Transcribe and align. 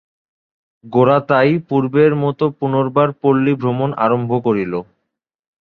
গোরা 0.83 1.17
তাই 1.29 1.51
পূর্বের 1.69 2.11
মতো 2.23 2.45
পুনর্বার 2.59 3.07
পল্লীভ্রমণ 3.21 3.89
আরম্ভ 4.05 4.31
করিল। 4.45 4.73